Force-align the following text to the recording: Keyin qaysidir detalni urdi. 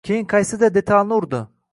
Keyin 0.07 0.23
qaysidir 0.31 0.73
detalni 0.79 1.17
urdi. 1.19 1.43